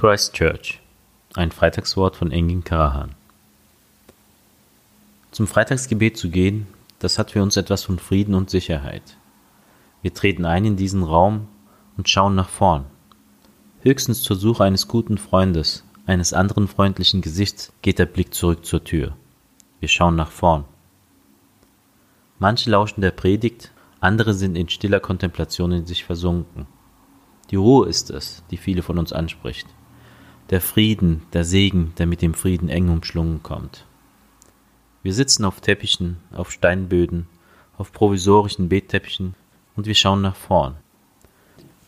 Christchurch, 0.00 0.80
ein 1.34 1.50
Freitagswort 1.50 2.16
von 2.16 2.32
Engin 2.32 2.64
Karahan. 2.64 3.10
Zum 5.30 5.46
Freitagsgebet 5.46 6.16
zu 6.16 6.30
gehen, 6.30 6.66
das 7.00 7.18
hat 7.18 7.32
für 7.32 7.42
uns 7.42 7.58
etwas 7.58 7.84
von 7.84 7.98
Frieden 7.98 8.34
und 8.34 8.48
Sicherheit. 8.48 9.02
Wir 10.00 10.14
treten 10.14 10.46
ein 10.46 10.64
in 10.64 10.76
diesen 10.76 11.02
Raum 11.02 11.48
und 11.98 12.08
schauen 12.08 12.34
nach 12.34 12.48
vorn. 12.48 12.86
Höchstens 13.82 14.22
zur 14.22 14.36
Suche 14.36 14.64
eines 14.64 14.88
guten 14.88 15.18
Freundes, 15.18 15.84
eines 16.06 16.32
anderen 16.32 16.66
freundlichen 16.66 17.20
Gesichts 17.20 17.70
geht 17.82 17.98
der 17.98 18.06
Blick 18.06 18.32
zurück 18.32 18.64
zur 18.64 18.82
Tür. 18.82 19.14
Wir 19.80 19.88
schauen 19.88 20.16
nach 20.16 20.30
vorn. 20.30 20.64
Manche 22.38 22.70
lauschen 22.70 23.02
der 23.02 23.10
Predigt, 23.10 23.70
andere 24.00 24.32
sind 24.32 24.56
in 24.56 24.70
stiller 24.70 25.00
Kontemplation 25.00 25.72
in 25.72 25.84
sich 25.84 26.06
versunken. 26.06 26.66
Die 27.50 27.56
Ruhe 27.56 27.86
ist 27.86 28.08
es, 28.08 28.42
die 28.50 28.56
viele 28.56 28.80
von 28.80 28.96
uns 28.96 29.12
anspricht. 29.12 29.66
Der 30.50 30.60
Frieden, 30.60 31.22
der 31.32 31.44
Segen, 31.44 31.92
der 31.96 32.08
mit 32.08 32.22
dem 32.22 32.34
Frieden 32.34 32.68
eng 32.68 32.88
umschlungen 32.88 33.40
kommt. 33.40 33.86
Wir 35.00 35.14
sitzen 35.14 35.44
auf 35.44 35.60
Teppichen, 35.60 36.16
auf 36.32 36.50
Steinböden, 36.50 37.28
auf 37.78 37.92
provisorischen 37.92 38.68
Betteppichen 38.68 39.36
und 39.76 39.86
wir 39.86 39.94
schauen 39.94 40.22
nach 40.22 40.34
vorn. 40.34 40.74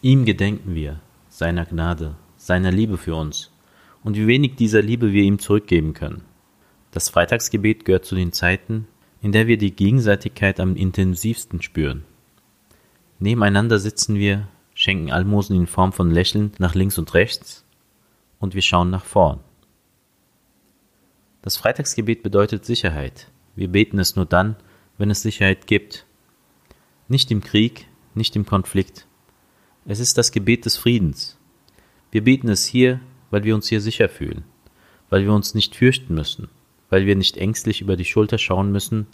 Ihm 0.01 0.25
gedenken 0.25 0.77
wir, 0.77 1.01
seiner 1.29 1.67
Gnade, 1.67 2.15
seiner 2.37 2.71
Liebe 2.71 2.99
für 2.99 3.17
uns 3.17 3.51
und 4.05 4.17
wie 4.17 4.29
wenig 4.29 4.55
dieser 4.55 4.81
Liebe 4.81 5.13
wir 5.13 5.25
ihm 5.25 5.41
zurückgeben 5.41 5.93
können. 5.93 6.23
Das 6.93 7.09
Freitagsgebet 7.09 7.85
gehört 7.85 8.05
zu 8.05 8.15
den 8.15 8.33
Zeiten, 8.33 8.87
in 9.21 9.33
der 9.33 9.49
wir 9.49 9.59
die 9.59 9.75
Gegenseitigkeit 9.75 10.61
am 10.61 10.77
intensivsten 10.77 11.63
spüren. 11.63 12.05
Nebeneinander 13.19 13.81
sitzen 13.81 14.15
wir, 14.15 14.47
schenken 14.73 15.11
Almosen 15.11 15.57
in 15.57 15.67
Form 15.67 15.93
von 15.93 16.13
Lächeln 16.13 16.53
nach 16.59 16.77
links 16.77 16.97
und 16.97 17.13
rechts 17.15 17.65
und 18.43 18.55
wir 18.55 18.63
schauen 18.63 18.91
nach 18.91 19.05
vorn. 19.05 19.39
Das 21.43 21.57
Freitagsgebet 21.57 22.25
bedeutet 22.25 22.65
Sicherheit. 22.65 23.31
Wir 23.55 23.69
beten 23.69 24.01
es 24.01 24.17
nur 24.17 24.27
dann, 24.27 24.57
wenn 24.99 25.11
es 25.11 25.23
Sicherheit 25.23 25.69
gibt. 25.69 26.07
Nicht 27.07 27.31
im 27.31 27.41
Krieg, 27.41 27.87
nicht 28.15 28.35
im 28.35 28.45
Konflikt. 28.45 29.07
Es 29.87 30.01
ist 30.01 30.19
das 30.19 30.33
Gebet 30.33 30.65
des 30.65 30.77
Friedens. 30.77 31.39
Wir 32.11 32.25
beten 32.25 32.49
es 32.49 32.67
hier, 32.67 33.01
weil 33.31 33.45
wir 33.45 33.55
uns 33.55 33.69
hier 33.69 33.81
sicher 33.81 34.09
fühlen, 34.09 34.45
weil 35.09 35.25
wir 35.25 35.33
uns 35.33 35.55
nicht 35.55 35.77
fürchten 35.77 36.15
müssen, 36.15 36.49
weil 36.91 37.07
wir 37.07 37.15
nicht 37.15 37.37
ängstlich 37.37 37.81
über 37.81 37.97
die 37.97 38.05
Schulter 38.05 38.39
schauen 38.39 38.73
müssen, 38.73 39.07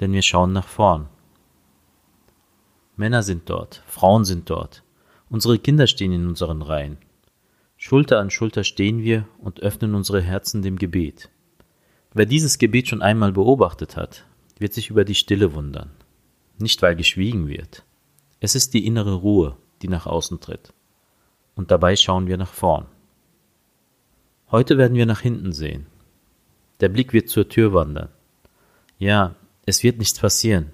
denn 0.00 0.12
wir 0.12 0.22
schauen 0.22 0.52
nach 0.52 0.66
vorn. 0.66 1.08
Männer 2.96 3.22
sind 3.22 3.48
dort, 3.48 3.84
Frauen 3.86 4.24
sind 4.24 4.50
dort, 4.50 4.82
unsere 5.30 5.60
Kinder 5.60 5.86
stehen 5.86 6.12
in 6.12 6.26
unseren 6.26 6.60
Reihen. 6.60 6.98
Schulter 7.84 8.20
an 8.20 8.30
Schulter 8.30 8.62
stehen 8.62 9.02
wir 9.02 9.26
und 9.38 9.58
öffnen 9.58 9.96
unsere 9.96 10.22
Herzen 10.22 10.62
dem 10.62 10.78
Gebet. 10.78 11.30
Wer 12.14 12.26
dieses 12.26 12.58
Gebet 12.58 12.86
schon 12.86 13.02
einmal 13.02 13.32
beobachtet 13.32 13.96
hat, 13.96 14.24
wird 14.56 14.72
sich 14.72 14.88
über 14.88 15.04
die 15.04 15.16
Stille 15.16 15.52
wundern. 15.52 15.90
Nicht 16.58 16.80
weil 16.80 16.94
geschwiegen 16.94 17.48
wird. 17.48 17.82
Es 18.38 18.54
ist 18.54 18.72
die 18.72 18.86
innere 18.86 19.14
Ruhe, 19.14 19.56
die 19.82 19.88
nach 19.88 20.06
außen 20.06 20.38
tritt. 20.38 20.72
Und 21.56 21.72
dabei 21.72 21.96
schauen 21.96 22.28
wir 22.28 22.36
nach 22.36 22.52
vorn. 22.52 22.86
Heute 24.52 24.78
werden 24.78 24.96
wir 24.96 25.04
nach 25.04 25.20
hinten 25.20 25.50
sehen. 25.50 25.86
Der 26.78 26.88
Blick 26.88 27.12
wird 27.12 27.30
zur 27.30 27.48
Tür 27.48 27.74
wandern. 27.74 28.10
Ja, 29.00 29.34
es 29.66 29.82
wird 29.82 29.98
nichts 29.98 30.20
passieren. 30.20 30.70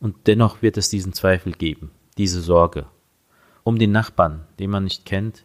Und 0.00 0.26
dennoch 0.28 0.62
wird 0.62 0.78
es 0.78 0.88
diesen 0.88 1.12
Zweifel 1.12 1.52
geben, 1.52 1.90
diese 2.16 2.40
Sorge. 2.40 2.86
Um 3.64 3.78
den 3.78 3.92
Nachbarn, 3.92 4.46
den 4.58 4.70
man 4.70 4.84
nicht 4.84 5.04
kennt, 5.04 5.44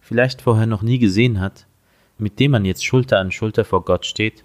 vielleicht 0.00 0.42
vorher 0.42 0.66
noch 0.66 0.82
nie 0.82 0.98
gesehen 0.98 1.40
hat, 1.40 1.66
mit 2.18 2.40
dem 2.40 2.52
man 2.52 2.64
jetzt 2.64 2.84
Schulter 2.84 3.18
an 3.18 3.30
Schulter 3.30 3.64
vor 3.64 3.84
Gott 3.84 4.06
steht, 4.06 4.44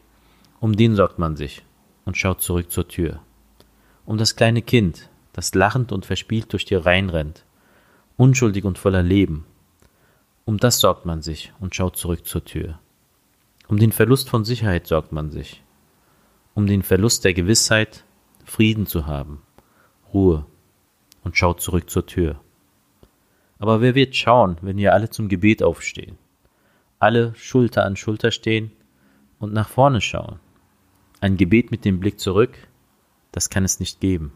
um 0.60 0.76
den 0.76 0.96
sorgt 0.96 1.20
man 1.20 1.36
sich 1.36 1.64
und 2.06 2.18
schaut 2.18 2.42
zurück 2.42 2.72
zur 2.72 2.88
Tür. 2.88 3.22
Um 4.06 4.18
das 4.18 4.36
kleine 4.36 4.62
Kind, 4.62 5.10
das 5.34 5.56
lachend 5.56 5.92
und 5.92 6.06
verspielt 6.06 6.52
durch 6.54 6.66
die 6.66 6.76
Reihen 6.76 7.10
rennt, 7.10 7.46
unschuldig 8.18 8.66
und 8.66 8.78
voller 8.78 9.04
Leben. 9.04 9.46
Um 10.46 10.58
das 10.58 10.80
sorgt 10.80 11.06
man 11.06 11.22
sich 11.22 11.54
und 11.60 11.74
schaut 11.74 11.96
zurück 11.96 12.26
zur 12.26 12.44
Tür. 12.44 12.80
Um 13.68 13.78
den 13.78 13.92
Verlust 13.92 14.30
von 14.30 14.46
Sicherheit 14.46 14.88
sorgt 14.88 15.12
man 15.12 15.32
sich. 15.32 15.64
Um 16.54 16.68
den 16.68 16.84
Verlust 16.84 17.24
der 17.24 17.34
Gewissheit, 17.34 18.04
Frieden 18.46 18.86
zu 18.86 19.08
haben 19.08 19.42
Ruhe 20.14 20.46
und 21.24 21.38
schaut 21.38 21.62
zurück 21.62 21.90
zur 21.90 22.06
Tür. 22.06 22.40
Aber 23.64 23.80
wer 23.80 23.96
wird 23.96 24.14
schauen, 24.14 24.58
wenn 24.60 24.76
wir 24.76 24.92
alle 24.92 25.10
zum 25.10 25.30
Gebet 25.30 25.64
aufstehen? 25.64 26.18
Alle 27.00 27.34
Schulter 27.36 27.86
an 27.86 27.96
Schulter 27.96 28.30
stehen 28.30 28.74
und 29.40 29.54
nach 29.54 29.70
vorne 29.70 30.02
schauen. 30.02 30.42
Ein 31.22 31.38
Gebet 31.38 31.72
mit 31.72 31.86
dem 31.86 32.02
Blick 32.02 32.20
zurück, 32.20 32.58
das 33.32 33.50
kann 33.50 33.64
es 33.64 33.80
nicht 33.80 34.02
geben. 34.02 34.34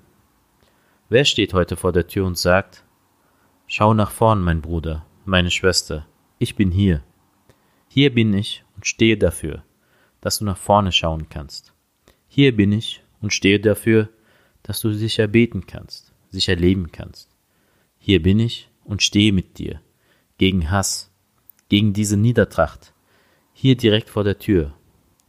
Wer 1.09 1.25
steht 1.25 1.53
heute 1.53 1.75
vor 1.75 1.91
der 1.91 2.07
Tür 2.07 2.25
und 2.25 2.37
sagt, 2.37 2.85
Schau 3.66 3.93
nach 3.93 4.11
vorn, 4.11 4.41
mein 4.41 4.61
Bruder, 4.61 5.05
meine 5.25 5.51
Schwester, 5.51 6.07
ich 6.39 6.55
bin 6.55 6.71
hier. 6.71 7.03
Hier 7.89 8.13
bin 8.13 8.33
ich 8.33 8.63
und 8.77 8.87
stehe 8.87 9.17
dafür, 9.17 9.61
dass 10.21 10.39
du 10.39 10.45
nach 10.45 10.55
vorne 10.55 10.93
schauen 10.93 11.27
kannst. 11.27 11.73
Hier 12.29 12.55
bin 12.55 12.71
ich 12.71 13.03
und 13.19 13.33
stehe 13.33 13.59
dafür, 13.59 14.07
dass 14.63 14.79
du 14.79 14.93
sicher 14.93 15.27
beten 15.27 15.67
kannst, 15.67 16.13
sicher 16.29 16.55
leben 16.55 16.93
kannst. 16.93 17.35
Hier 17.99 18.23
bin 18.23 18.39
ich 18.39 18.69
und 18.87 19.03
stehe 19.03 19.33
mit 19.33 19.59
dir, 19.59 19.81
gegen 20.37 20.71
Hass, 20.71 21.11
gegen 21.69 21.93
diese 21.93 22.17
Niedertracht, 22.17 22.93
hier 23.53 23.75
direkt 23.75 24.09
vor 24.09 24.23
der 24.23 24.39
Tür, 24.39 24.73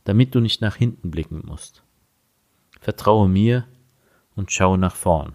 damit 0.04 0.34
du 0.34 0.40
nicht 0.40 0.60
nach 0.60 0.76
hinten 0.76 1.10
blicken 1.10 1.42
musst. 1.44 1.82
Vertraue 2.80 3.28
mir 3.28 3.66
und 4.36 4.52
schaue 4.52 4.78
nach 4.78 4.94
vorn. 4.94 5.34